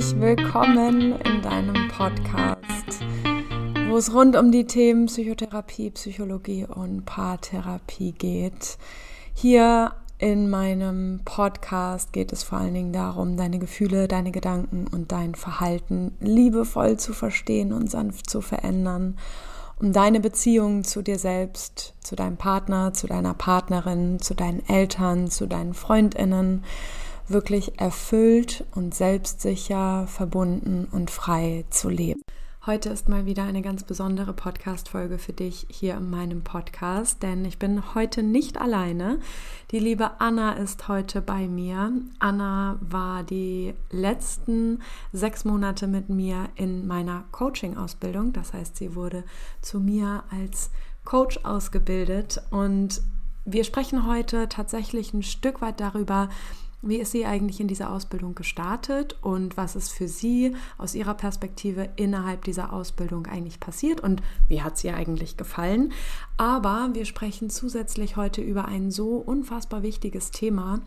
[0.00, 3.04] herzlich willkommen in deinem Podcast,
[3.88, 8.78] wo es rund um die Themen Psychotherapie, Psychologie und Paartherapie geht.
[9.34, 15.12] Hier in meinem Podcast geht es vor allen Dingen darum, deine Gefühle, deine Gedanken und
[15.12, 19.18] dein Verhalten liebevoll zu verstehen und sanft zu verändern,
[19.78, 25.30] um deine Beziehung zu dir selbst, zu deinem Partner, zu deiner Partnerin, zu deinen Eltern,
[25.30, 26.64] zu deinen Freundinnen
[27.30, 32.22] wirklich erfüllt und selbstsicher, verbunden und frei zu leben.
[32.66, 37.46] Heute ist mal wieder eine ganz besondere Podcast-Folge für dich hier in meinem Podcast, denn
[37.46, 39.18] ich bin heute nicht alleine.
[39.70, 41.90] Die liebe Anna ist heute bei mir.
[42.18, 48.34] Anna war die letzten sechs Monate mit mir in meiner Coaching-Ausbildung.
[48.34, 49.24] Das heißt, sie wurde
[49.62, 50.70] zu mir als
[51.06, 53.00] Coach ausgebildet und
[53.46, 56.28] wir sprechen heute tatsächlich ein Stück weit darüber,
[56.82, 61.14] wie ist sie eigentlich in dieser Ausbildung gestartet und was ist für sie aus ihrer
[61.14, 65.92] Perspektive innerhalb dieser Ausbildung eigentlich passiert und wie hat sie eigentlich gefallen?
[66.36, 70.80] Aber wir sprechen zusätzlich heute über ein so unfassbar wichtiges Thema,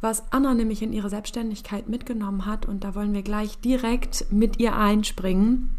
[0.00, 4.60] was Anna nämlich in ihre Selbstständigkeit mitgenommen hat und da wollen wir gleich direkt mit
[4.60, 5.76] ihr einspringen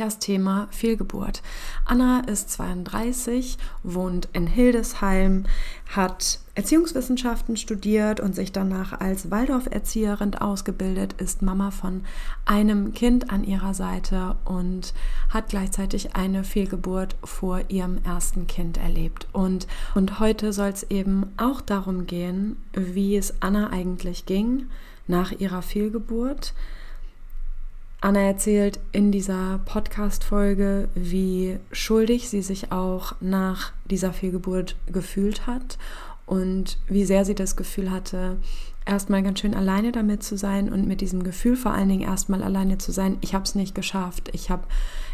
[0.00, 1.42] das Thema Fehlgeburt.
[1.84, 5.44] Anna ist 32, wohnt in Hildesheim,
[5.94, 12.02] hat Erziehungswissenschaften studiert und sich danach als Waldorf-Erzieherin ausgebildet, ist Mama von
[12.44, 14.94] einem Kind an ihrer Seite und
[15.28, 19.28] hat gleichzeitig eine Fehlgeburt vor ihrem ersten Kind erlebt.
[19.32, 24.66] Und, und heute soll es eben auch darum gehen, wie es Anna eigentlich ging
[25.06, 26.54] nach ihrer Fehlgeburt
[28.02, 35.76] Anna erzählt in dieser Podcast-Folge, wie schuldig sie sich auch nach dieser Fehlgeburt gefühlt hat
[36.24, 38.38] und wie sehr sie das Gefühl hatte,
[38.86, 42.42] erstmal ganz schön alleine damit zu sein und mit diesem Gefühl vor allen Dingen erstmal
[42.42, 44.62] alleine zu sein, ich habe es nicht geschafft, ich habe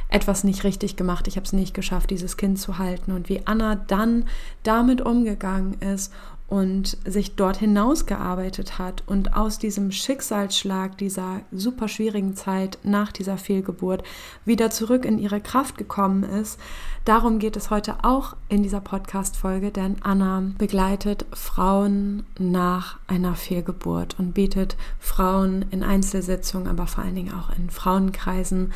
[0.09, 3.11] etwas nicht richtig gemacht, ich habe es nicht geschafft, dieses Kind zu halten.
[3.11, 4.27] Und wie Anna dann
[4.62, 6.12] damit umgegangen ist
[6.49, 13.37] und sich dort hinausgearbeitet hat und aus diesem Schicksalsschlag dieser super schwierigen Zeit nach dieser
[13.37, 14.05] Fehlgeburt
[14.45, 16.61] wieder zurück in ihre Kraft gekommen ist.
[17.06, 24.19] Darum geht es heute auch in dieser Podcast-Folge, denn Anna begleitet Frauen nach einer Fehlgeburt
[24.19, 28.72] und bietet Frauen in Einzelsitzungen, aber vor allen Dingen auch in Frauenkreisen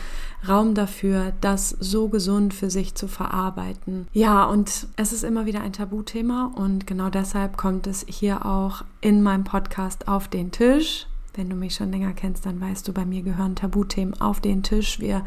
[0.48, 4.06] Raum dafür, das so gesund für sich zu verarbeiten.
[4.12, 8.84] Ja, und es ist immer wieder ein Tabuthema und genau deshalb kommt es hier auch
[9.00, 11.08] in meinem Podcast auf den Tisch.
[11.34, 14.62] Wenn du mich schon länger kennst, dann weißt du, bei mir gehören Tabuthemen auf den
[14.62, 15.00] Tisch.
[15.00, 15.24] Wir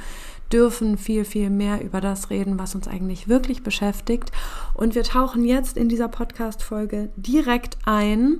[0.51, 4.31] dürfen viel, viel mehr über das reden, was uns eigentlich wirklich beschäftigt.
[4.73, 8.39] Und wir tauchen jetzt in dieser Podcast-Folge direkt ein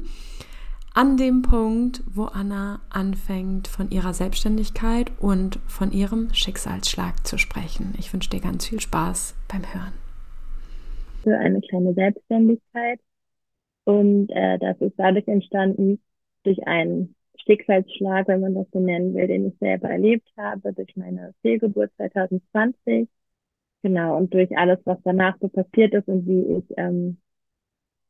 [0.93, 7.95] an dem Punkt, wo Anna anfängt, von ihrer Selbstständigkeit und von ihrem Schicksalsschlag zu sprechen.
[7.97, 9.93] Ich wünsche dir ganz viel Spaß beim Hören.
[11.23, 12.99] Für eine kleine Selbstständigkeit
[13.85, 15.99] und äh, das ist dadurch entstanden
[16.43, 17.15] durch einen
[17.45, 21.91] Schicksalsschlag, wenn man das so nennen will, den ich selber erlebt habe, durch meine Fehlgeburt
[21.97, 23.07] 2020.
[23.81, 27.17] Genau, und durch alles, was danach so passiert ist und wie ich ähm,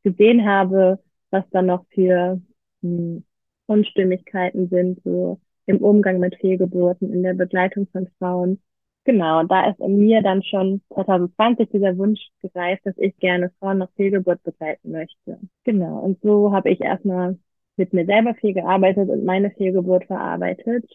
[0.04, 1.00] gesehen habe,
[1.32, 2.40] was da noch für
[2.82, 3.24] hm,
[3.66, 8.62] Unstimmigkeiten sind, so im Umgang mit Fehlgeburten, in der Begleitung von Frauen.
[9.06, 13.52] Genau, und da ist in mir dann schon 2020 dieser Wunsch gereift, dass ich gerne
[13.60, 15.40] Frauen nach Fehlgeburt begleiten möchte.
[15.64, 17.38] Genau, und so habe ich erstmal
[17.78, 20.90] mit mir selber viel gearbeitet und meine Fehlgeburt verarbeitet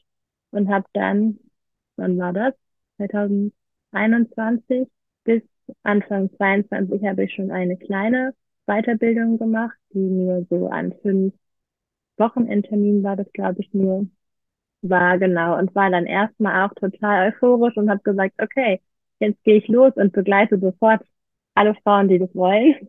[0.50, 1.38] und habe dann,
[1.96, 2.54] wann war das?
[2.98, 4.88] 2021
[5.24, 5.42] bis
[5.82, 8.34] Anfang 22 habe ich schon eine kleine
[8.66, 11.34] Weiterbildung gemacht, die nur so an fünf
[12.18, 14.06] Wochenendtermin war das, glaube ich, nur.
[14.82, 18.80] War genau und war dann erstmal auch total euphorisch und habe gesagt, okay,
[19.18, 21.02] jetzt gehe ich los und begleite sofort
[21.54, 22.88] alle Frauen, die das wollen.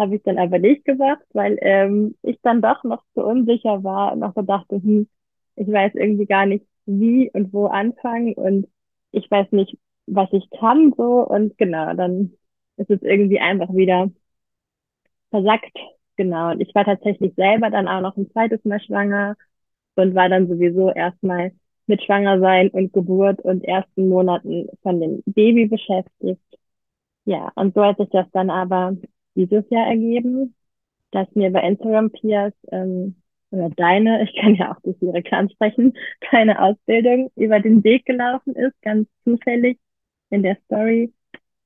[0.00, 4.14] Habe ich dann aber nicht gemacht, weil ähm, ich dann doch noch zu unsicher war
[4.14, 5.08] und noch so dachte, hm,
[5.56, 8.68] ich weiß irgendwie gar nicht, wie und wo anfangen und
[9.12, 12.32] ich weiß nicht, was ich kann so und genau, dann
[12.78, 14.10] ist es irgendwie einfach wieder
[15.30, 15.76] versackt
[16.16, 19.36] Genau, und ich war tatsächlich selber dann auch noch ein zweites Mal schwanger
[19.96, 21.52] und war dann sowieso erstmal
[21.86, 26.42] mit Schwangersein und Geburt und ersten Monaten von dem Baby beschäftigt.
[27.26, 28.96] Ja, und so hat sich das dann aber
[29.34, 30.54] dieses Jahr ergeben,
[31.10, 33.16] dass mir bei Instagram Piers ähm,
[33.50, 35.94] oder deine, ich kann ja auch durch direkt ansprechen,
[36.30, 39.78] deine Ausbildung über den Weg gelaufen ist, ganz zufällig
[40.30, 41.12] in der Story.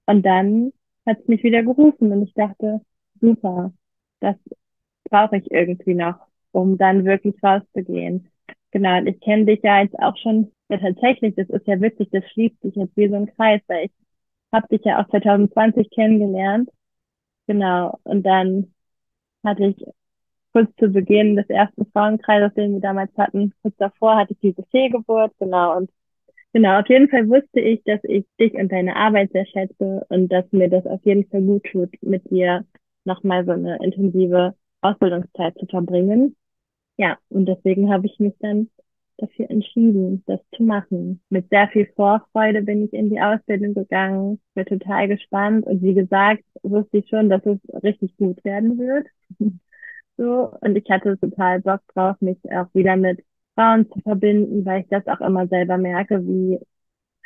[0.07, 0.73] Und dann
[1.07, 2.81] hat es mich wieder gerufen und ich dachte,
[3.21, 3.73] super,
[4.21, 4.37] das
[5.11, 6.17] brauche ich irgendwie noch,
[6.53, 8.31] um dann wirklich rauszugehen.
[8.71, 12.09] Genau, und ich kenne dich ja jetzt auch schon, ja tatsächlich, das ist ja witzig,
[12.11, 13.93] das schließt sich jetzt wie so ein Kreis, weil ich
[14.53, 16.71] habe dich ja auch 2020 kennengelernt.
[17.47, 18.73] Genau, und dann
[19.45, 19.85] hatte ich
[20.53, 24.65] kurz zu Beginn des ersten Frauenkreises, den wir damals hatten, kurz davor hatte ich diese
[24.71, 25.91] Fehlgeburt, genau, und
[26.53, 30.29] genau, auf jeden Fall wusste ich, dass ich dich und deine Arbeit sehr schätze und
[30.31, 32.67] dass mir das auf jeden Fall gut tut, mit dir
[33.05, 36.37] nochmal so eine intensive Ausbildungszeit zu verbringen.
[36.99, 38.71] Ja, und deswegen habe ich mich dann
[39.19, 41.21] dafür entschieden, das zu machen.
[41.31, 45.95] Mit sehr viel Vorfreude bin ich in die Ausbildung gegangen, bin total gespannt und wie
[45.95, 49.07] gesagt, wusste ich schon, dass es richtig gut werden wird.
[50.17, 53.25] so, und ich hatte total Bock drauf, mich auch wieder mit
[53.55, 56.59] Frauen zu verbinden, weil ich das auch immer selber merke, wie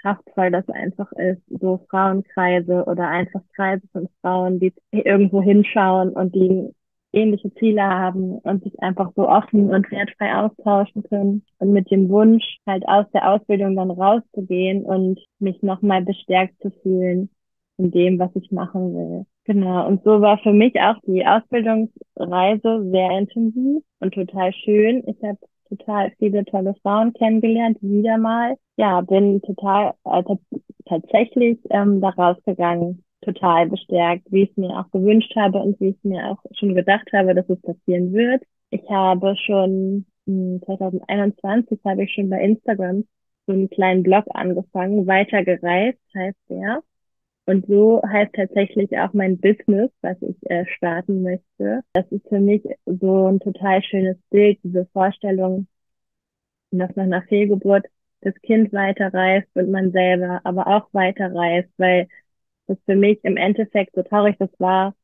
[0.02, 6.34] kraftvoll das einfach ist, so Frauenkreise oder einfach Kreise von Frauen, die irgendwo hinschauen und
[6.34, 6.73] die
[7.12, 12.08] ähnliche Ziele haben und sich einfach so offen und wertfrei austauschen können und mit dem
[12.08, 17.31] Wunsch, halt aus der Ausbildung dann rauszugehen und mich nochmal bestärkt zu fühlen
[17.78, 19.26] in dem, was ich machen will.
[19.44, 19.87] Genau.
[19.87, 25.02] Und so war für mich auch die Ausbildungsreise sehr intensiv und total schön.
[25.06, 25.38] Ich habe
[25.70, 28.56] total viele tolle Frauen kennengelernt, wieder mal.
[28.76, 30.22] Ja, bin total äh,
[30.84, 35.91] tatsächlich ähm, da rausgegangen total bestärkt, wie ich es mir auch gewünscht habe und wie
[35.91, 38.43] ich mir auch schon gedacht habe, dass es passieren wird.
[38.70, 43.05] Ich habe schon 2021 hm, habe ich schon bei Instagram
[43.47, 46.82] so einen kleinen Blog angefangen, weitergereist heißt der.
[47.47, 51.81] Und so heißt tatsächlich auch mein Business, was ich äh, starten möchte.
[51.94, 55.67] Das ist für mich so ein total schönes Bild, diese Vorstellung,
[56.70, 57.87] dass nach einer Fehlgeburt
[58.20, 62.09] das Kind weiterreist und man selber aber auch weiterreist, weil
[62.69, 64.94] das für mich im Endeffekt, so traurig das war,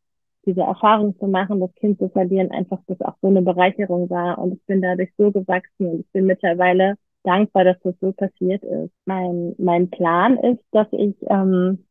[0.47, 4.39] diese Erfahrung zu machen, das Kind zu verlieren, einfach das auch so eine Bereicherung war.
[4.39, 8.63] Und ich bin dadurch so gewachsen und ich bin mittlerweile dankbar, dass das so passiert
[8.63, 8.93] ist.
[9.07, 11.85] Mein, mein Plan ist, dass ich, ähm,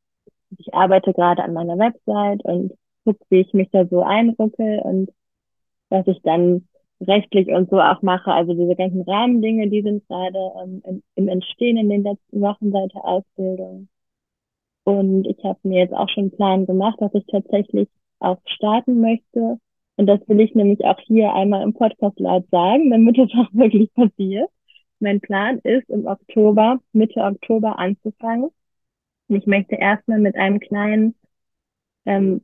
[0.58, 2.74] ich arbeite gerade an meiner Website und
[3.04, 5.10] gucke, wie ich mich da so einruckel und
[5.90, 6.68] was ich dann
[7.02, 8.32] rechtlich und so auch mache.
[8.32, 12.94] Also diese ganzen Rahmendinge, die sind gerade ähm, im Entstehen in den letzten Wochen seit
[12.94, 13.88] der Ausbildung.
[14.84, 17.88] Und ich habe mir jetzt auch schon einen Plan gemacht, dass ich tatsächlich
[18.20, 19.58] auch starten möchte.
[19.96, 23.54] Und das will ich nämlich auch hier einmal im Podcast laut sagen, damit es auch
[23.54, 24.50] wirklich passiert.
[25.00, 28.50] Mein Plan ist, im Oktober, Mitte Oktober anzufangen.
[29.28, 31.16] Und ich möchte erstmal mit einem kleinen
[32.06, 32.42] ähm,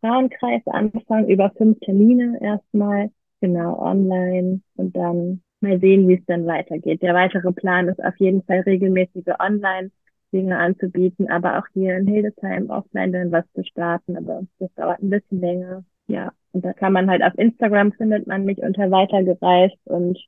[0.00, 3.10] Frauenkreis anfangen, über fünf Termine erstmal,
[3.40, 7.02] genau online und dann mal sehen, wie es dann weitergeht.
[7.02, 9.90] Der weitere Plan ist auf jeden Fall regelmäßige Online-
[10.32, 14.16] Dinge anzubieten, aber auch hier in Hildesheim offline dann was zu starten.
[14.16, 15.84] Aber das dauert ein bisschen länger.
[16.06, 20.18] Ja, und da kann man halt auf Instagram findet man mich unter weitergereist und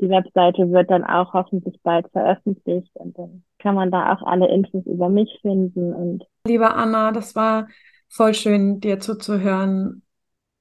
[0.00, 4.48] die Webseite wird dann auch hoffentlich bald veröffentlicht und dann kann man da auch alle
[4.48, 7.68] Infos über mich finden und Liebe Anna, das war
[8.08, 10.02] voll schön, dir zuzuhören,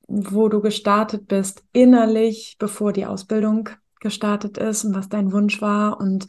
[0.08, 3.70] wo du gestartet bist, innerlich, bevor die Ausbildung
[4.00, 6.28] gestartet ist und was dein Wunsch war und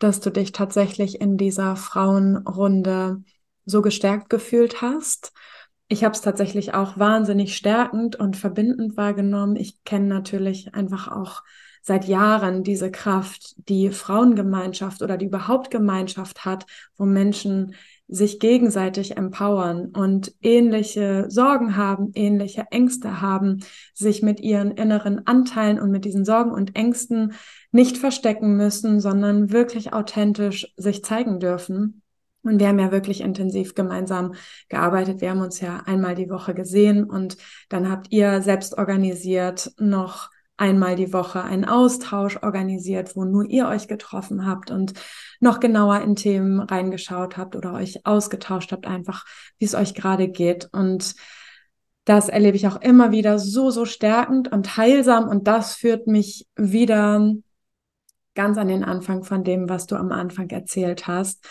[0.00, 3.22] dass du dich tatsächlich in dieser Frauenrunde
[3.64, 5.32] so gestärkt gefühlt hast.
[5.86, 9.56] Ich habe es tatsächlich auch wahnsinnig stärkend und verbindend wahrgenommen.
[9.56, 11.42] Ich kenne natürlich einfach auch
[11.82, 16.66] seit Jahren diese Kraft, die Frauengemeinschaft oder die überhaupt Gemeinschaft hat,
[16.96, 17.74] wo Menschen
[18.06, 23.60] sich gegenseitig empowern und ähnliche Sorgen haben, ähnliche Ängste haben,
[23.94, 27.34] sich mit ihren inneren Anteilen und mit diesen Sorgen und Ängsten
[27.72, 32.02] nicht verstecken müssen, sondern wirklich authentisch sich zeigen dürfen.
[32.42, 34.34] Und wir haben ja wirklich intensiv gemeinsam
[34.68, 35.20] gearbeitet.
[35.20, 37.36] Wir haben uns ja einmal die Woche gesehen und
[37.68, 43.66] dann habt ihr selbst organisiert noch einmal die Woche einen Austausch organisiert, wo nur ihr
[43.66, 44.92] euch getroffen habt und
[45.40, 49.24] noch genauer in Themen reingeschaut habt oder euch ausgetauscht habt, einfach
[49.58, 50.68] wie es euch gerade geht.
[50.72, 51.14] Und
[52.04, 55.28] das erlebe ich auch immer wieder so, so stärkend und heilsam.
[55.28, 57.32] Und das führt mich wieder
[58.34, 61.44] ganz an den Anfang von dem, was du am Anfang erzählt hast.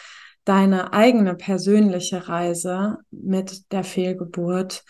[0.45, 4.83] Deine eigene persönliche Reise mit der Fehlgeburt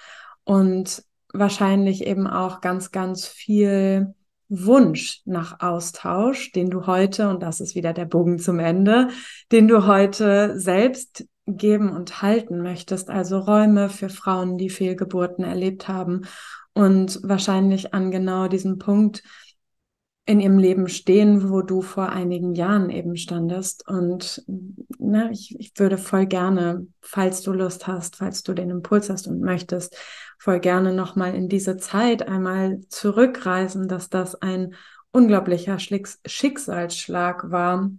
[0.43, 1.03] und
[1.33, 4.13] wahrscheinlich eben auch ganz, ganz viel
[4.49, 9.09] Wunsch nach Austausch, den du heute, und das ist wieder der Bogen zum Ende,
[9.51, 13.09] den du heute selbst geben und halten möchtest.
[13.09, 16.21] Also Räume für Frauen, die Fehlgeburten erlebt haben
[16.73, 19.23] und wahrscheinlich an genau diesem Punkt
[20.29, 23.89] in ihrem Leben stehen, wo du vor einigen Jahren eben standest.
[23.89, 24.43] Und
[24.99, 29.25] ne, ich, ich würde voll gerne, falls du Lust hast, falls du den Impuls hast
[29.25, 29.97] und möchtest,
[30.37, 34.75] voll gerne nochmal in diese Zeit einmal zurückreisen, dass das ein
[35.11, 37.89] unglaublicher Schicksalsschlag war.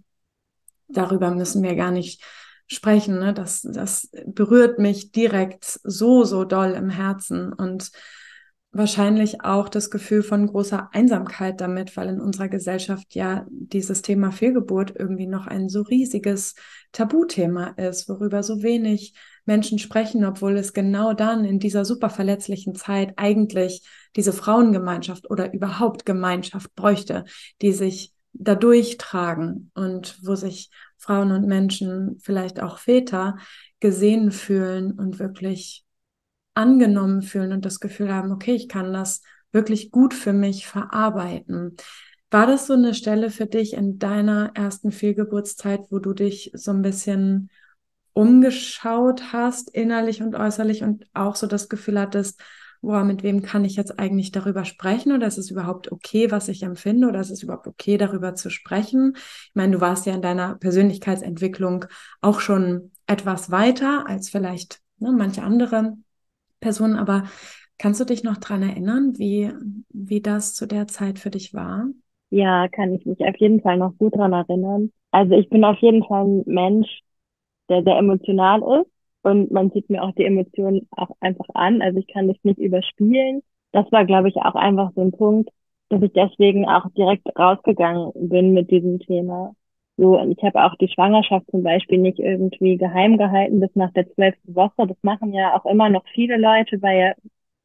[0.87, 2.23] Darüber müssen wir gar nicht
[2.67, 3.19] sprechen.
[3.19, 3.33] Ne?
[3.33, 7.91] Das, das berührt mich direkt so, so doll im Herzen und
[8.73, 14.31] wahrscheinlich auch das Gefühl von großer Einsamkeit damit, weil in unserer Gesellschaft ja dieses Thema
[14.31, 16.55] Fehlgeburt irgendwie noch ein so riesiges
[16.93, 19.13] Tabuthema ist, worüber so wenig
[19.45, 23.85] Menschen sprechen, obwohl es genau dann in dieser super verletzlichen Zeit eigentlich
[24.15, 27.25] diese Frauengemeinschaft oder überhaupt Gemeinschaft bräuchte,
[27.61, 33.37] die sich dadurch tragen und wo sich Frauen und Menschen, vielleicht auch Väter,
[33.79, 35.83] gesehen fühlen und wirklich
[36.53, 41.75] angenommen fühlen und das Gefühl haben, okay, ich kann das wirklich gut für mich verarbeiten.
[42.29, 46.71] War das so eine Stelle für dich in deiner ersten Fehlgeburtszeit, wo du dich so
[46.71, 47.49] ein bisschen
[48.13, 52.41] umgeschaut hast, innerlich und äußerlich und auch so das Gefühl hattest,
[52.81, 56.47] boah, mit wem kann ich jetzt eigentlich darüber sprechen oder ist es überhaupt okay, was
[56.47, 59.13] ich empfinde oder ist es überhaupt okay, darüber zu sprechen?
[59.15, 61.85] Ich meine, du warst ja in deiner Persönlichkeitsentwicklung
[62.21, 65.97] auch schon etwas weiter als vielleicht ne, manche andere
[66.61, 67.25] Personen, aber
[67.79, 69.51] kannst du dich noch dran erinnern, wie,
[69.89, 71.87] wie das zu der Zeit für dich war?
[72.29, 74.91] Ja, kann ich mich auf jeden Fall noch gut dran erinnern.
[75.11, 77.01] Also ich bin auf jeden Fall ein Mensch,
[77.69, 78.91] der sehr emotional ist
[79.23, 81.81] und man sieht mir auch die Emotionen auch einfach an.
[81.81, 83.43] Also ich kann das nicht überspielen.
[83.73, 85.49] Das war, glaube ich, auch einfach so ein Punkt,
[85.89, 89.53] dass ich deswegen auch direkt rausgegangen bin mit diesem Thema.
[89.97, 93.91] So, und ich habe auch die Schwangerschaft zum Beispiel nicht irgendwie geheim gehalten bis nach
[93.93, 94.87] der zwölften Woche.
[94.87, 97.13] Das machen ja auch immer noch viele Leute, weil ja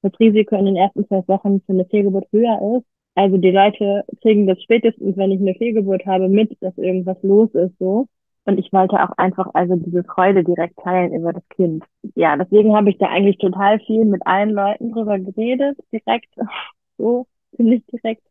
[0.03, 2.87] das Risiko in den ersten zwölf Wochen für eine Fehlgeburt höher ist.
[3.15, 7.51] Also die Leute kriegen das spätestens, wenn ich eine Fehlgeburt habe, mit, dass irgendwas los
[7.55, 8.07] ist, so.
[8.45, 11.85] Und ich wollte auch einfach also diese Freude direkt teilen über das Kind.
[12.15, 16.29] Ja, deswegen habe ich da eigentlich total viel mit allen Leuten drüber geredet, direkt,
[16.99, 18.23] so ziemlich direkt.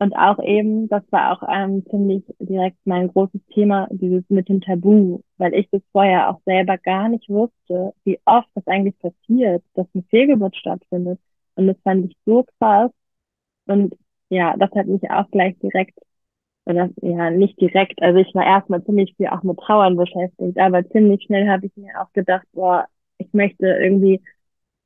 [0.00, 4.62] Und auch eben, das war auch ähm, ziemlich direkt mein großes Thema, dieses mit dem
[4.62, 9.62] Tabu, weil ich das vorher auch selber gar nicht wusste, wie oft das eigentlich passiert,
[9.74, 11.20] dass eine Fehlgeburt stattfindet.
[11.54, 12.90] Und das fand ich so krass.
[13.66, 13.94] Und
[14.30, 15.98] ja, das hat mich auch gleich direkt
[16.66, 18.00] oder ja, nicht direkt.
[18.02, 21.76] Also ich war erstmal ziemlich viel auch mit Trauern beschäftigt, aber ziemlich schnell habe ich
[21.76, 22.86] mir auch gedacht, boah,
[23.18, 24.22] ich möchte irgendwie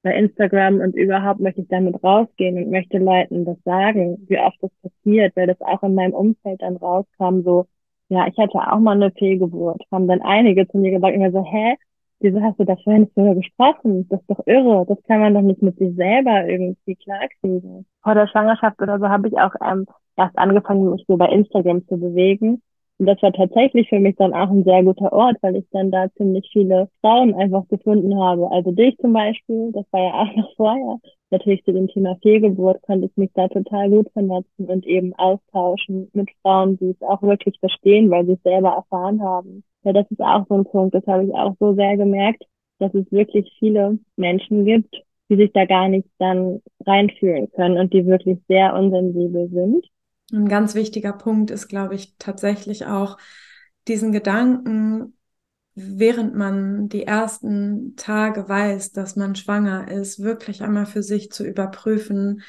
[0.04, 4.58] bei Instagram und überhaupt möchte ich damit rausgehen und möchte Leuten das sagen, wie oft
[4.60, 7.66] das passiert, weil das auch in meinem Umfeld dann rauskam, so,
[8.10, 11.42] ja, ich hatte auch mal eine Fehlgeburt, haben dann einige zu mir gesagt, immer so,
[11.42, 11.76] hä,
[12.20, 14.06] wieso hast du da vorhin nicht drüber gesprochen?
[14.10, 17.86] Das ist doch irre, das kann man doch nicht mit sich selber irgendwie klarkriegen.
[18.02, 21.86] Vor der Schwangerschaft oder so habe ich auch ähm, erst angefangen, mich so bei Instagram
[21.88, 22.60] zu bewegen.
[22.98, 25.90] Und das war tatsächlich für mich dann auch ein sehr guter Ort, weil ich dann
[25.90, 28.50] da ziemlich viele Frauen einfach gefunden habe.
[28.52, 30.98] Also dich zum Beispiel, das war ja auch noch vorher.
[31.30, 36.08] Natürlich zu dem Thema Fehlgeburt konnte ich mich da total gut vernetzen und eben austauschen
[36.12, 39.64] mit Frauen, die es auch wirklich verstehen, weil sie es selber erfahren haben.
[39.82, 42.44] Ja, das ist auch so ein Punkt, das habe ich auch so sehr gemerkt,
[42.78, 44.94] dass es wirklich viele Menschen gibt,
[45.28, 49.84] die sich da gar nicht dann reinfühlen können und die wirklich sehr unsensibel sind
[50.32, 53.18] ein ganz wichtiger Punkt ist, glaube ich, tatsächlich auch
[53.86, 55.16] diesen Gedanken,
[55.74, 61.44] während man die ersten Tage weiß, dass man schwanger ist, wirklich einmal für sich zu
[61.44, 62.42] überprüfen,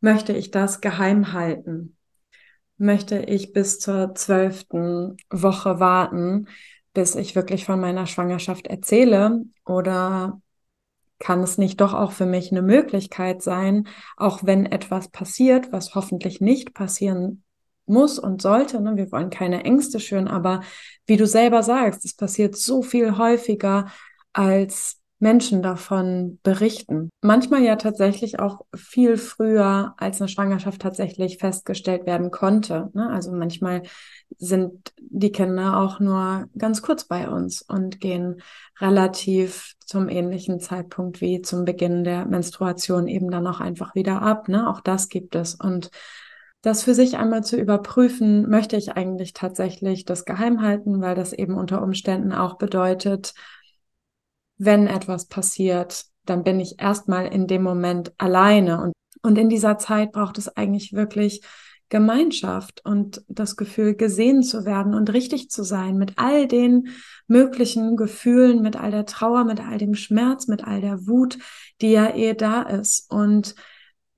[0.00, 1.96] möchte ich das geheim halten?
[2.76, 6.46] Möchte ich bis zur zwölften Woche warten,
[6.94, 9.44] bis ich wirklich von meiner Schwangerschaft erzähle?
[9.64, 10.40] Oder
[11.18, 15.94] kann es nicht doch auch für mich eine Möglichkeit sein, auch wenn etwas passiert, was
[15.94, 17.42] hoffentlich nicht passieren
[17.86, 18.80] muss und sollte.
[18.80, 18.96] Ne?
[18.96, 20.60] Wir wollen keine Ängste schüren, aber
[21.06, 23.86] wie du selber sagst, es passiert so viel häufiger,
[24.32, 27.10] als Menschen davon berichten.
[27.22, 32.90] Manchmal ja tatsächlich auch viel früher, als eine Schwangerschaft tatsächlich festgestellt werden konnte.
[32.94, 33.10] Ne?
[33.10, 33.82] Also manchmal
[34.36, 38.42] sind die Kinder auch nur ganz kurz bei uns und gehen
[38.80, 44.48] relativ zum ähnlichen Zeitpunkt wie zum Beginn der Menstruation eben dann auch einfach wieder ab.
[44.48, 44.68] Ne?
[44.68, 45.54] Auch das gibt es.
[45.54, 45.90] Und
[46.62, 51.32] das für sich einmal zu überprüfen, möchte ich eigentlich tatsächlich das geheim halten, weil das
[51.32, 53.32] eben unter Umständen auch bedeutet,
[54.58, 58.82] wenn etwas passiert, dann bin ich erstmal in dem Moment alleine.
[58.82, 61.42] Und, und in dieser Zeit braucht es eigentlich wirklich
[61.88, 66.88] Gemeinschaft und das Gefühl, gesehen zu werden und richtig zu sein mit all den
[67.28, 71.38] möglichen Gefühlen, mit all der Trauer, mit all dem Schmerz, mit all der Wut,
[71.80, 73.10] die ja eh da ist.
[73.10, 73.54] Und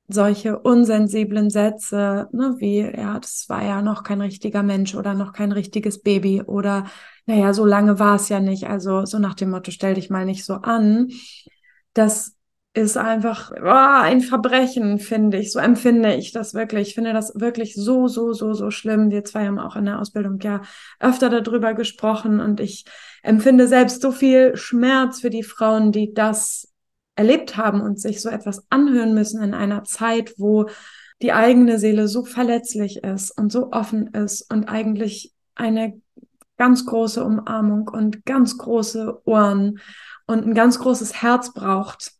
[0.09, 5.33] solche unsensiblen Sätze, ne, wie, ja, das war ja noch kein richtiger Mensch oder noch
[5.33, 6.87] kein richtiges Baby oder,
[7.31, 8.69] naja, so lange war es ja nicht.
[8.69, 11.09] Also so nach dem Motto, stell dich mal nicht so an.
[11.95, 12.35] Das
[12.73, 15.53] ist einfach oh, ein Verbrechen, finde ich.
[15.53, 16.89] So empfinde ich das wirklich.
[16.89, 19.11] Ich finde das wirklich so, so, so, so schlimm.
[19.11, 20.63] Wir zwei haben auch in der Ausbildung ja
[20.99, 22.85] öfter darüber gesprochen und ich
[23.23, 26.69] empfinde selbst so viel Schmerz für die Frauen, die das
[27.15, 30.67] erlebt haben und sich so etwas anhören müssen in einer Zeit, wo
[31.23, 36.01] die eigene Seele so verletzlich ist und so offen ist und eigentlich eine
[36.61, 39.81] ganz große Umarmung und ganz große Ohren
[40.27, 42.13] und ein ganz großes Herz braucht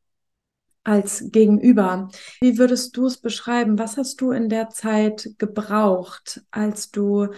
[0.83, 2.09] als Gegenüber.
[2.41, 3.79] Wie würdest du es beschreiben?
[3.79, 7.29] Was hast du in der Zeit gebraucht, als du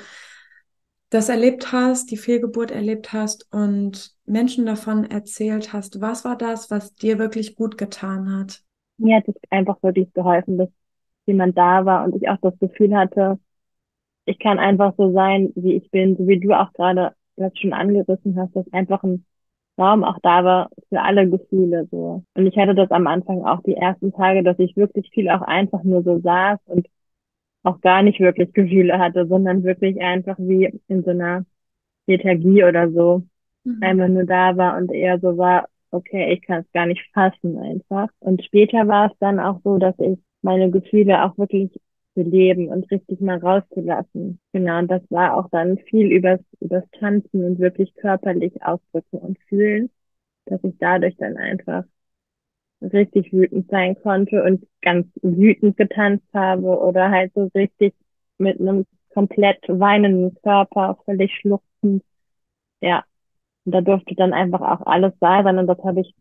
[1.11, 6.01] das erlebt hast, die Fehlgeburt erlebt hast und Menschen davon erzählt hast?
[6.01, 8.63] Was war das, was dir wirklich gut getan hat?
[8.97, 10.69] Mir hat es einfach wirklich geholfen, dass
[11.27, 13.41] jemand da war und ich auch das Gefühl hatte,
[14.25, 17.73] ich kann einfach so sein, wie ich bin, so wie du auch gerade das schon
[17.73, 19.25] angerissen hast, dass einfach ein
[19.79, 22.23] Raum auch da war für alle Gefühle so.
[22.35, 25.43] Und ich hatte das am Anfang auch die ersten Tage, dass ich wirklich viel auch
[25.43, 26.87] einfach nur so saß und
[27.63, 31.47] auch gar nicht wirklich Gefühle hatte, sondern wirklich einfach wie in so einer
[32.07, 33.23] Lethargie oder so
[33.65, 33.79] mhm.
[33.81, 37.59] einfach nur da war und eher so war, okay, ich kann es gar nicht fassen
[37.59, 38.09] einfach.
[38.21, 41.71] Und später war es dann auch so, dass ich meine Gefühle auch wirklich
[42.15, 44.41] zu leben und richtig mal rauszulassen.
[44.53, 49.39] Genau, und das war auch dann viel übers, übers Tanzen und wirklich körperlich ausdrücken und
[49.49, 49.91] fühlen,
[50.47, 51.85] dass ich dadurch dann einfach
[52.83, 57.95] richtig wütend sein konnte und ganz wütend getanzt habe oder halt so richtig
[58.39, 62.03] mit einem komplett weinenden Körper, völlig schluchzend.
[62.81, 63.05] Ja,
[63.65, 66.15] und da durfte dann einfach auch alles sein, und das habe ich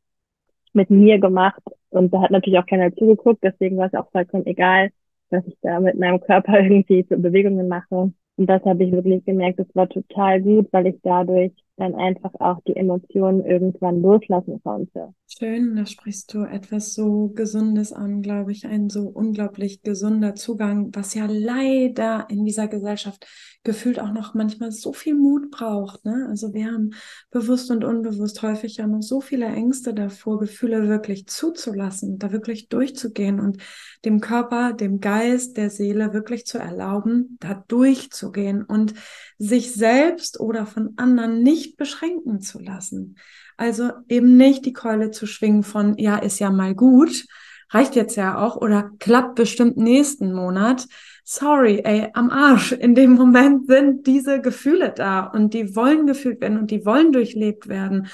[0.73, 4.45] mit mir gemacht und da hat natürlich auch keiner zugeguckt, deswegen war es auch vollkommen
[4.45, 4.91] egal,
[5.31, 8.13] was ich da mit meinem Körper irgendwie für Bewegungen mache.
[8.37, 12.33] Und das habe ich wirklich gemerkt, das war total gut, weil ich dadurch dann einfach
[12.35, 15.13] auch die Emotionen irgendwann loslassen konnte.
[15.27, 20.89] Schön, da sprichst du etwas so Gesundes an, glaube ich, ein so unglaublich gesunder Zugang,
[20.93, 23.25] was ja leider in dieser Gesellschaft
[23.63, 26.03] gefühlt auch noch manchmal so viel Mut braucht.
[26.03, 26.27] Ne?
[26.29, 26.91] Also wir haben
[27.29, 32.69] bewusst und unbewusst häufig ja noch so viele Ängste davor, Gefühle wirklich zuzulassen, da wirklich
[32.69, 33.57] durchzugehen und
[34.03, 38.95] dem Körper, dem Geist, der Seele wirklich zu erlauben, da durchzugehen und
[39.37, 43.17] sich selbst oder von anderen nicht beschränken zu lassen.
[43.57, 47.25] Also eben nicht die Keule zu schwingen von, ja, ist ja mal gut,
[47.69, 50.87] reicht jetzt ja auch oder klappt bestimmt nächsten Monat.
[51.23, 52.71] Sorry, ey, am Arsch.
[52.71, 57.11] In dem Moment sind diese Gefühle da und die wollen gefühlt werden und die wollen
[57.11, 58.07] durchlebt werden.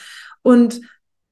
[0.43, 0.81] Und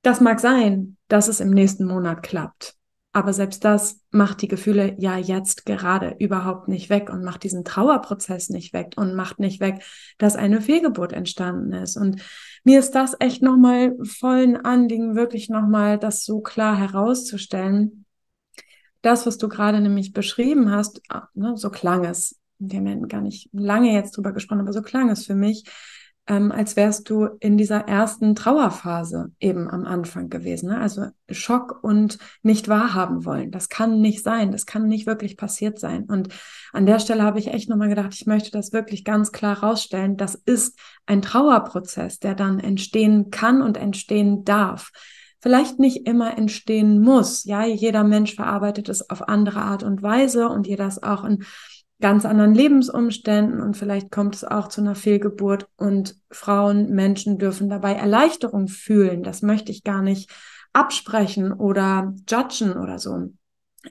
[0.01, 2.75] das mag sein, dass es im nächsten Monat klappt.
[3.15, 7.63] Aber selbst das macht die Gefühle ja jetzt gerade überhaupt nicht weg und macht diesen
[7.63, 9.81] Trauerprozess nicht weg und macht nicht weg,
[10.17, 11.95] dass eine Fehlgeburt entstanden ist.
[11.95, 12.21] Und
[12.65, 18.03] mir ist das echt nochmal voll ein Anliegen, wirklich nochmal das so klar herauszustellen.
[19.01, 22.37] Das, was du gerade nämlich beschrieben hast, ah, ne, so klang es.
[22.59, 25.63] Wir haben ja gar nicht lange jetzt drüber gesprochen, aber so klang es für mich,
[26.27, 30.69] ähm, als wärst du in dieser ersten Trauerphase eben am Anfang gewesen.
[30.69, 30.79] Ne?
[30.79, 33.51] Also Schock und nicht wahrhaben wollen.
[33.51, 34.51] Das kann nicht sein.
[34.51, 36.05] Das kann nicht wirklich passiert sein.
[36.05, 36.29] Und
[36.73, 40.17] an der Stelle habe ich echt nochmal gedacht, ich möchte das wirklich ganz klar rausstellen.
[40.17, 44.91] Das ist ein Trauerprozess, der dann entstehen kann und entstehen darf
[45.41, 47.43] vielleicht nicht immer entstehen muss.
[47.43, 51.43] Ja, jeder Mensch verarbeitet es auf andere Art und Weise und jeder ist auch in
[52.01, 57.69] ganz anderen Lebensumständen und vielleicht kommt es auch zu einer Fehlgeburt und Frauen, Menschen dürfen
[57.69, 59.23] dabei Erleichterung fühlen.
[59.23, 60.29] Das möchte ich gar nicht
[60.73, 63.29] absprechen oder judgen oder so.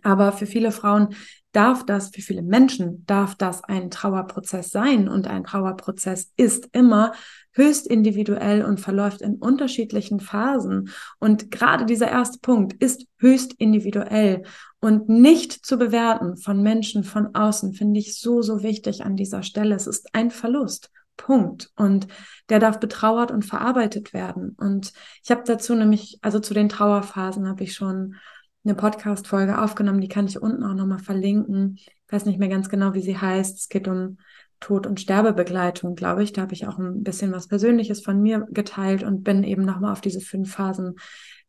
[0.02, 1.14] Aber für viele Frauen
[1.52, 7.12] darf das, für viele Menschen darf das ein Trauerprozess sein und ein Trauerprozess ist immer
[7.52, 10.90] höchst individuell und verläuft in unterschiedlichen Phasen.
[11.20, 14.42] Und gerade dieser erste Punkt ist höchst individuell
[14.84, 19.42] und nicht zu bewerten von Menschen von außen finde ich so, so wichtig an dieser
[19.42, 19.74] Stelle.
[19.74, 20.90] Es ist ein Verlust.
[21.16, 21.70] Punkt.
[21.74, 22.06] Und
[22.50, 24.54] der darf betrauert und verarbeitet werden.
[24.58, 24.92] Und
[25.22, 28.16] ich habe dazu nämlich, also zu den Trauerphasen habe ich schon
[28.62, 31.76] eine Podcast-Folge aufgenommen, die kann ich unten auch nochmal verlinken.
[31.76, 33.56] Ich weiß nicht mehr ganz genau, wie sie heißt.
[33.56, 34.18] Es geht um
[34.64, 36.32] Tod- und Sterbebegleitung, glaube ich.
[36.32, 39.92] Da habe ich auch ein bisschen was Persönliches von mir geteilt und bin eben nochmal
[39.92, 40.96] auf diese fünf Phasen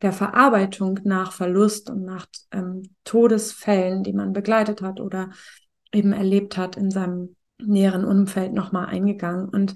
[0.02, 5.30] der Verarbeitung nach Verlust und nach ähm, Todesfällen, die man begleitet hat oder
[5.94, 9.48] eben erlebt hat in seinem näheren Umfeld nochmal eingegangen.
[9.48, 9.76] Und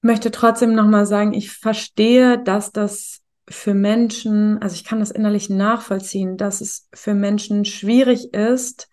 [0.00, 5.50] möchte trotzdem nochmal sagen, ich verstehe, dass das für Menschen, also ich kann das innerlich
[5.50, 8.88] nachvollziehen, dass es für Menschen schwierig ist,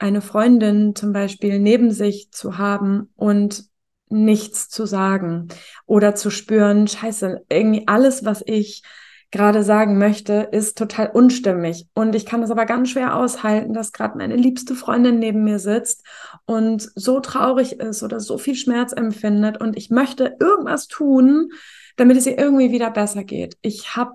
[0.00, 3.64] eine Freundin zum Beispiel neben sich zu haben und
[4.08, 5.48] nichts zu sagen
[5.86, 8.82] oder zu spüren, scheiße, irgendwie alles, was ich
[9.30, 11.86] gerade sagen möchte, ist total unstimmig.
[11.94, 15.60] Und ich kann es aber ganz schwer aushalten, dass gerade meine liebste Freundin neben mir
[15.60, 16.04] sitzt
[16.46, 19.60] und so traurig ist oder so viel Schmerz empfindet.
[19.60, 21.50] Und ich möchte irgendwas tun,
[21.96, 23.56] damit es ihr irgendwie wieder besser geht.
[23.62, 24.12] Ich habe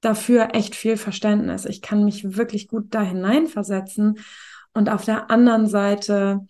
[0.00, 1.64] dafür echt viel Verständnis.
[1.64, 4.18] Ich kann mich wirklich gut da hineinversetzen.
[4.76, 6.46] Und auf der anderen Seite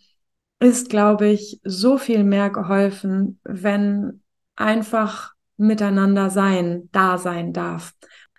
[0.58, 4.20] ist, glaube ich, so viel mehr geholfen, wenn
[4.56, 7.92] einfach miteinander sein, da sein darf.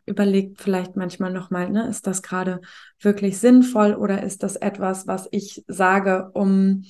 [0.06, 2.60] Überlegt vielleicht manchmal nochmal, ne, ist das gerade
[3.00, 6.84] wirklich sinnvoll oder ist das etwas, was ich sage, um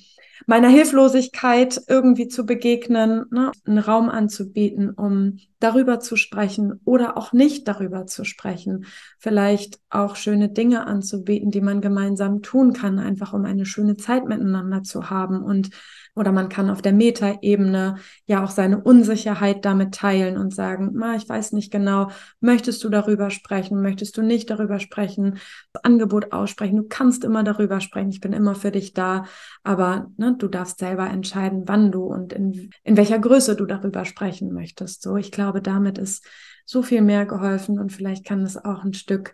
[0.45, 7.33] meiner Hilflosigkeit irgendwie zu begegnen, ne, einen Raum anzubieten, um darüber zu sprechen oder auch
[7.33, 8.85] nicht darüber zu sprechen.
[9.17, 14.25] Vielleicht auch schöne Dinge anzubieten, die man gemeinsam tun kann, einfach um eine schöne Zeit
[14.25, 15.69] miteinander zu haben und
[16.17, 21.15] oder man kann auf der Metaebene ja auch seine Unsicherheit damit teilen und sagen, Ma,
[21.15, 25.39] ich weiß nicht genau, möchtest du darüber sprechen, möchtest du nicht darüber sprechen,
[25.73, 29.25] das Angebot aussprechen, du kannst immer darüber sprechen, ich bin immer für dich da,
[29.63, 34.05] aber ne, du darfst selber entscheiden, wann du und in, in welcher Größe du darüber
[34.05, 35.01] sprechen möchtest.
[35.03, 36.25] So, ich glaube, damit ist
[36.65, 39.33] so viel mehr geholfen und vielleicht kann es auch ein Stück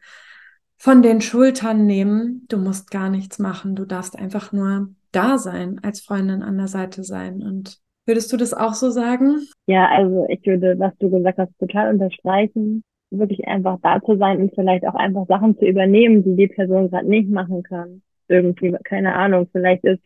[0.78, 2.46] von den Schultern nehmen.
[2.50, 6.68] Du musst gar nichts machen, du darfst einfach nur da sein, als Freundin an der
[6.68, 7.42] Seite sein.
[7.42, 9.42] Und würdest du das auch so sagen?
[9.68, 12.84] Ja, also ich würde, was du gesagt hast, total unterstreichen.
[13.12, 16.90] Wirklich einfach da zu sein und vielleicht auch einfach Sachen zu übernehmen, die die Person
[16.90, 18.02] gerade nicht machen kann.
[18.28, 20.02] Irgendwie, keine Ahnung, vielleicht ist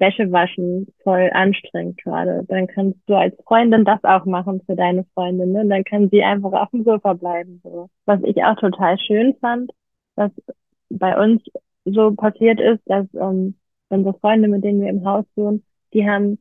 [0.00, 2.44] Wäsche waschen voll anstrengend gerade.
[2.48, 5.52] Dann kannst du als Freundin das auch machen für deine Freundin.
[5.52, 5.66] Ne?
[5.66, 7.60] Dann kann sie einfach auf dem Sofa bleiben.
[7.62, 7.88] So.
[8.06, 9.70] Was ich auch total schön fand,
[10.16, 10.32] was
[10.88, 11.42] bei uns
[11.84, 13.54] so passiert ist, dass ähm,
[13.90, 16.38] unsere Freunde, mit denen wir im Haus wohnen, die haben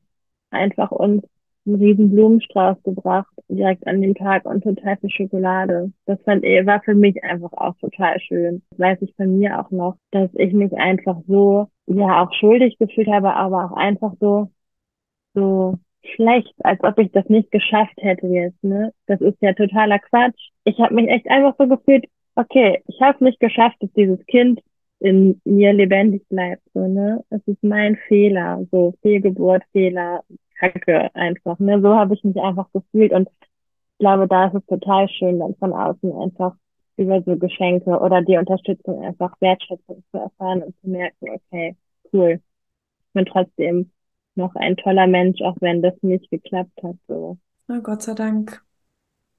[0.51, 1.23] einfach uns
[1.65, 5.91] einen riesen Blumenstrauß gebracht, direkt an dem Tag und total viel Schokolade.
[6.05, 8.61] Das fand war für mich einfach auch total schön.
[8.71, 12.77] Das weiß ich von mir auch noch, dass ich mich einfach so, ja, auch schuldig
[12.79, 14.49] gefühlt habe, aber auch einfach so,
[15.33, 15.77] so
[16.15, 18.93] schlecht, als ob ich das nicht geschafft hätte jetzt, ne?
[19.05, 20.49] Das ist ja totaler Quatsch.
[20.63, 24.25] Ich habe mich echt einfach so gefühlt, okay, ich habe es nicht geschafft, dass dieses
[24.25, 24.61] Kind
[24.99, 26.63] in mir lebendig bleibt.
[26.73, 27.23] So, ne?
[27.29, 30.23] Es ist mein Fehler, so Fehlgeburt, Fehler,
[30.59, 31.57] Kacke einfach.
[31.59, 31.81] Ne?
[31.81, 35.55] So habe ich mich einfach gefühlt und ich glaube, da ist es total schön, dann
[35.55, 36.55] von außen einfach
[36.97, 41.75] über so Geschenke oder die Unterstützung einfach Wertschätzung zu erfahren und zu merken, okay,
[42.11, 42.41] cool.
[43.07, 43.91] Ich bin trotzdem
[44.35, 46.95] noch ein toller Mensch, auch wenn das nicht geklappt hat.
[47.07, 47.37] So.
[47.67, 48.63] Na, Gott sei Dank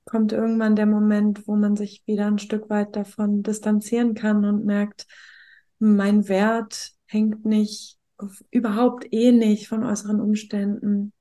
[0.05, 4.65] kommt irgendwann der Moment, wo man sich wieder ein Stück weit davon distanzieren kann und
[4.65, 5.07] merkt,
[5.81, 7.99] mein Wert hängt nicht,
[8.51, 11.13] überhaupt eh nicht von äußeren Umständen,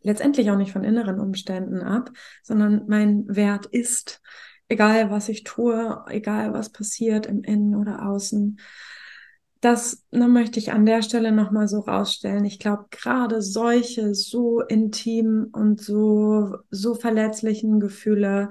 [0.00, 2.10] letztendlich auch nicht von inneren Umständen ab,
[2.42, 4.22] sondern mein Wert ist,
[4.68, 8.58] egal was ich tue, egal was passiert im Innen oder Außen.
[9.60, 12.44] Das ne, möchte ich an der Stelle nochmal so rausstellen.
[12.44, 18.50] Ich glaube, gerade solche so intimen und so, so verletzlichen Gefühle,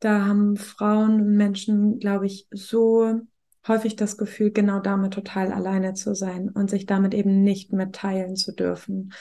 [0.00, 3.22] da haben Frauen und Menschen, glaube ich, so
[3.68, 8.36] häufig das Gefühl, genau damit total alleine zu sein und sich damit eben nicht mitteilen
[8.36, 9.12] zu dürfen,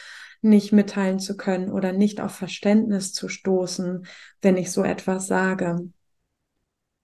[0.42, 4.06] nicht mitteilen zu können oder nicht auf Verständnis zu stoßen,
[4.42, 5.90] wenn ich so etwas sage.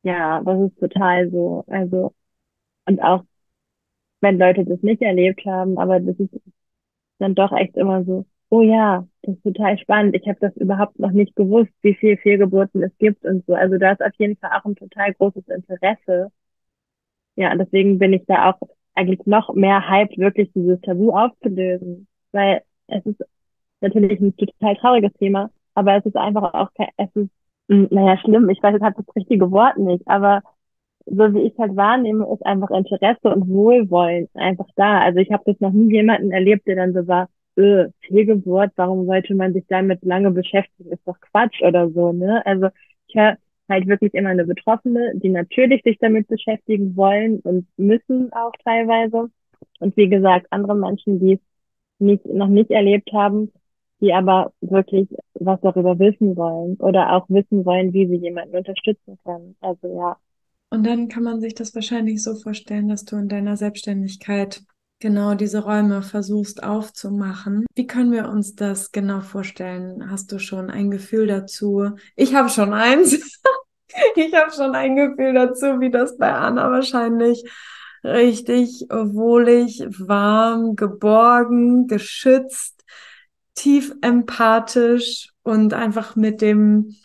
[0.04, 1.64] Ja, das ist total so.
[1.68, 2.14] Also,
[2.88, 3.24] und auch
[4.22, 6.32] wenn Leute das nicht erlebt haben, aber das ist
[7.20, 10.16] dann doch echt immer so, oh ja, das ist total spannend.
[10.16, 13.54] Ich habe das überhaupt noch nicht gewusst, wie viel Fehlgeburten es gibt und so.
[13.56, 16.32] Also da ist auf jeden Fall auch ein total großes Interesse
[17.40, 18.60] ja, deswegen bin ich da auch
[18.96, 22.08] eigentlich noch mehr hyped, wirklich dieses Tabu aufzulösen.
[22.34, 23.22] Weil es ist
[23.82, 27.30] natürlich ein total trauriges Thema, aber es ist einfach auch, es ist,
[27.70, 30.42] hm, naja, schlimm, ich weiß jetzt halt das richtige Wort nicht, aber
[31.06, 35.00] so wie ich halt wahrnehme, ist einfach Interesse und Wohlwollen einfach da.
[35.02, 39.06] Also ich habe das noch nie jemanden erlebt, der dann so war, äh, Fehlgeburt, warum
[39.06, 40.92] sollte man sich damit lange beschäftigen?
[40.92, 42.46] Ist doch Quatsch oder so, ne?
[42.46, 42.68] Also
[43.08, 43.38] ich höre
[43.70, 49.30] halt wirklich immer eine Betroffene, die natürlich sich damit beschäftigen wollen und müssen auch teilweise.
[49.80, 51.40] Und wie gesagt, andere Menschen, die es
[52.00, 53.52] nicht, noch nicht erlebt haben,
[54.02, 59.18] die aber wirklich was darüber wissen wollen oder auch wissen wollen, wie sie jemanden unterstützen
[59.24, 59.56] können.
[59.62, 60.18] Also ja.
[60.70, 64.62] Und dann kann man sich das wahrscheinlich so vorstellen, dass du in deiner Selbstständigkeit
[65.00, 67.66] genau diese Räume versuchst aufzumachen.
[67.76, 70.12] Wie können wir uns das genau vorstellen?
[70.12, 71.92] Hast du schon ein Gefühl dazu?
[72.16, 73.14] Ich habe schon eins.
[74.16, 77.44] ich habe schon ein Gefühl dazu, wie das bei Anna wahrscheinlich
[78.04, 82.86] richtig wohlig, warm, geborgen, geschützt,
[83.56, 86.96] tief empathisch und einfach mit dem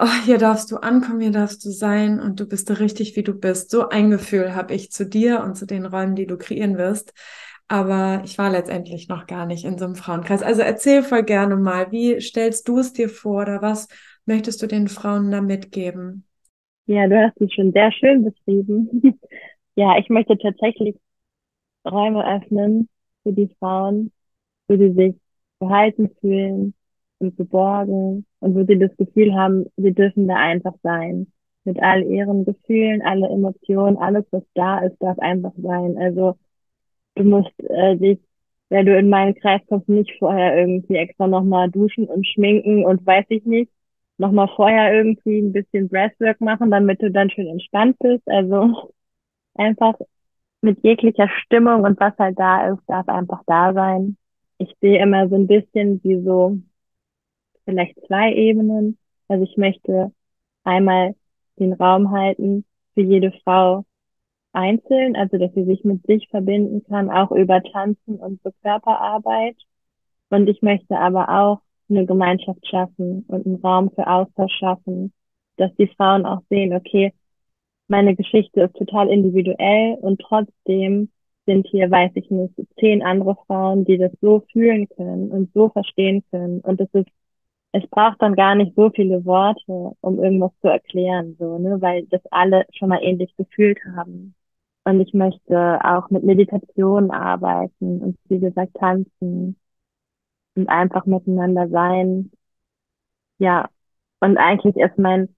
[0.00, 3.34] oh, hier darfst du ankommen, hier darfst du sein und du bist richtig, wie du
[3.34, 3.70] bist.
[3.70, 7.12] So ein Gefühl habe ich zu dir und zu den Räumen, die du kreieren wirst.
[7.66, 10.42] Aber ich war letztendlich noch gar nicht in so einem Frauenkreis.
[10.42, 13.88] Also erzähl voll gerne mal, wie stellst du es dir vor oder was
[14.24, 16.24] möchtest du den Frauen da mitgeben?
[16.86, 19.18] Ja, du hast es schon sehr schön beschrieben.
[19.74, 20.96] ja, ich möchte tatsächlich
[21.84, 22.88] Räume öffnen
[23.22, 24.12] für die Frauen,
[24.68, 25.14] wo sie sich
[25.58, 26.74] verhalten fühlen
[27.18, 31.28] und geborgen und wo sie das Gefühl haben, sie dürfen da einfach sein.
[31.64, 35.98] Mit all ihren Gefühlen, alle Emotionen, alles, was da ist, darf einfach sein.
[35.98, 36.36] Also
[37.16, 38.20] du musst äh, dich,
[38.70, 43.04] wenn du in meinen Kreis kommst, nicht vorher irgendwie extra nochmal duschen und schminken und
[43.06, 43.70] weiß ich nicht,
[44.18, 48.26] nochmal vorher irgendwie ein bisschen Breathwork machen, damit du dann schön entspannt bist.
[48.28, 48.92] Also
[49.54, 49.94] einfach
[50.60, 54.16] mit jeglicher Stimmung und was halt da ist, darf einfach da sein.
[54.58, 56.58] Ich sehe immer so ein bisschen wie so
[57.68, 58.96] vielleicht zwei Ebenen.
[59.28, 60.10] Also ich möchte
[60.64, 61.14] einmal
[61.58, 63.84] den Raum halten für jede Frau,
[64.52, 69.56] einzeln, also dass sie sich mit sich verbinden kann, auch über Tanzen und so Körperarbeit.
[70.30, 75.12] Und ich möchte aber auch eine Gemeinschaft schaffen und einen Raum für Austausch schaffen,
[75.56, 77.12] dass die Frauen auch sehen, okay,
[77.88, 81.10] meine Geschichte ist total individuell und trotzdem
[81.46, 85.70] sind hier, weiß ich nicht, zehn andere Frauen, die das so fühlen können und so
[85.70, 86.60] verstehen können.
[86.60, 87.08] Und es ist,
[87.72, 92.06] es braucht dann gar nicht so viele Worte, um irgendwas zu erklären, so, ne, weil
[92.06, 94.34] das alle schon mal ähnlich gefühlt haben.
[94.84, 99.56] Und ich möchte auch mit Meditation arbeiten und wie gesagt tanzen
[100.56, 102.30] und einfach miteinander sein.
[103.38, 103.68] Ja,
[104.20, 105.28] und eigentlich ist mein,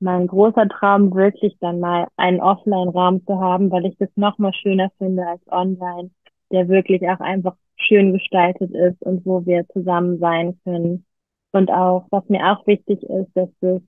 [0.00, 4.54] mein großer Traum wirklich dann mal einen Offline-Raum zu haben, weil ich das noch mal
[4.54, 6.10] schöner finde als online,
[6.50, 11.04] der wirklich auch einfach schön gestaltet ist und wo wir zusammen sein können.
[11.52, 13.82] Und auch, was mir auch wichtig ist, dass es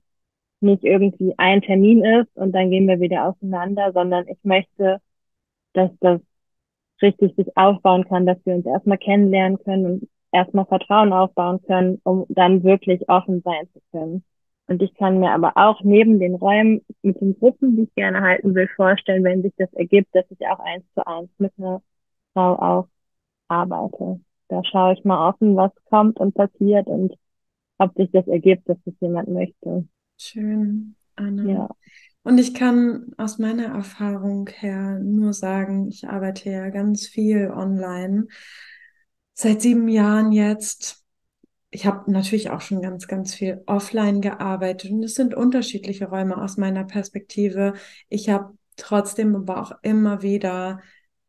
[0.61, 5.01] nicht irgendwie ein Termin ist und dann gehen wir wieder auseinander, sondern ich möchte
[5.73, 6.21] dass das
[7.01, 11.99] richtig sich aufbauen kann, dass wir uns erstmal kennenlernen können und erstmal Vertrauen aufbauen können,
[12.03, 14.23] um dann wirklich offen sein zu können.
[14.67, 18.21] Und ich kann mir aber auch neben den Räumen mit den Gruppen, die ich gerne
[18.21, 21.81] halten will, vorstellen, wenn sich das ergibt, dass ich auch eins zu eins mit einer
[22.33, 22.87] Frau auch
[23.49, 24.21] arbeite.
[24.47, 27.13] Da schaue ich mal offen, was kommt und passiert und
[27.77, 29.87] ob sich das ergibt, dass das jemand möchte.
[30.17, 31.51] Schön, Anna.
[31.51, 31.69] Ja.
[32.23, 38.27] Und ich kann aus meiner Erfahrung her nur sagen, ich arbeite ja ganz viel online.
[39.33, 41.03] Seit sieben Jahren jetzt.
[41.69, 46.41] Ich habe natürlich auch schon ganz, ganz viel offline gearbeitet und es sind unterschiedliche Räume
[46.41, 47.73] aus meiner Perspektive.
[48.09, 50.81] Ich habe trotzdem aber auch immer wieder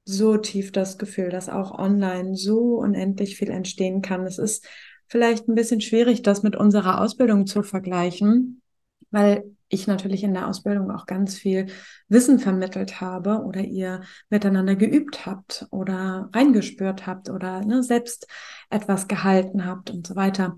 [0.05, 4.27] so tief das Gefühl, dass auch online so unendlich viel entstehen kann.
[4.27, 4.69] Es ist
[5.09, 8.63] vielleicht ein bisschen schwierig, das mit unserer Ausbildung zu vergleichen,
[9.11, 11.67] weil ich natürlich in der Ausbildung auch ganz viel
[12.09, 18.27] Wissen vermittelt habe oder ihr miteinander geübt habt oder reingespürt habt oder ne, selbst
[18.71, 20.55] etwas gehalten habt und so weiter.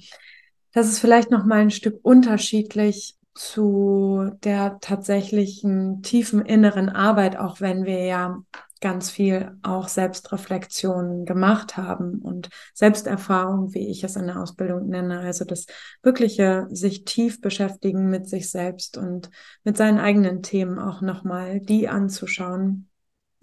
[0.72, 7.60] Das ist vielleicht noch mal ein Stück unterschiedlich zu der tatsächlichen tiefen inneren Arbeit, auch
[7.60, 8.42] wenn wir ja
[8.80, 15.20] ganz viel auch Selbstreflexion gemacht haben und Selbsterfahrung, wie ich es in der Ausbildung nenne.
[15.20, 15.66] Also das
[16.02, 19.30] wirkliche sich tief beschäftigen mit sich selbst und
[19.64, 22.88] mit seinen eigenen Themen auch nochmal die anzuschauen.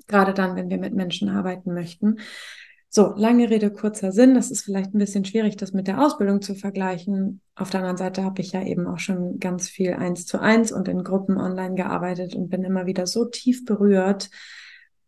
[0.07, 2.19] Gerade dann, wenn wir mit Menschen arbeiten möchten.
[2.95, 4.35] So, lange Rede, kurzer Sinn.
[4.35, 7.41] Das ist vielleicht ein bisschen schwierig, das mit der Ausbildung zu vergleichen.
[7.55, 10.71] Auf der anderen Seite habe ich ja eben auch schon ganz viel eins zu eins
[10.71, 14.29] und in Gruppen online gearbeitet und bin immer wieder so tief berührt,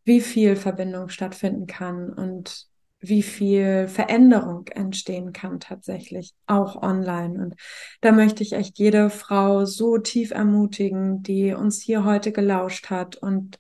[0.05, 2.67] wie viel Verbindung stattfinden kann und
[2.99, 7.43] wie viel Veränderung entstehen kann tatsächlich, auch online.
[7.43, 7.55] Und
[8.01, 13.15] da möchte ich echt jede Frau so tief ermutigen, die uns hier heute gelauscht hat.
[13.17, 13.57] Und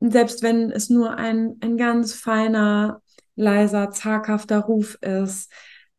[0.00, 3.00] selbst wenn es nur ein, ein ganz feiner,
[3.36, 5.52] leiser, zaghafter Ruf ist,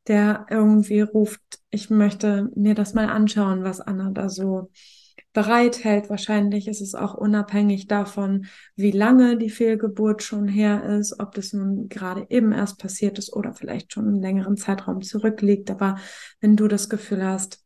[0.08, 4.69] der irgendwie ruft, ich möchte mir das mal anschauen, was Anna da so
[5.33, 6.09] bereithält.
[6.09, 11.53] Wahrscheinlich ist es auch unabhängig davon, wie lange die Fehlgeburt schon her ist, ob das
[11.53, 15.69] nun gerade eben erst passiert ist oder vielleicht schon einen längeren Zeitraum zurückliegt.
[15.71, 15.97] Aber
[16.41, 17.63] wenn du das Gefühl hast,